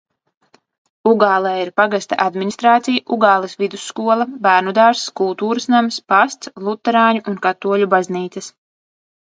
Ugālē 1.09 1.51
ir 1.63 1.69
pagasta 1.81 2.17
administrācija, 2.23 3.03
Ugāles 3.17 3.53
vidusskola, 3.61 4.27
bērnudārzs, 4.47 5.05
kultūras 5.23 5.69
nams, 5.75 6.01
pasts, 6.15 6.53
luterāņu 6.69 7.27
un 7.35 7.41
katoļu 7.49 7.95
baznīcas. 7.97 8.51